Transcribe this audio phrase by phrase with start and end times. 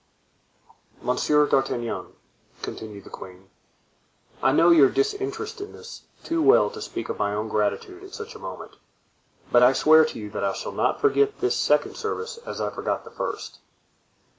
[1.03, 2.15] "Monsieur d'Artagnan,"
[2.63, 3.51] continued the queen,
[4.41, 8.39] "I know your disinterestedness too well to speak of my own gratitude at such a
[8.39, 8.77] moment,
[9.51, 12.71] but I swear to you that I shall not forget this second service as I
[12.71, 13.59] forgot the first."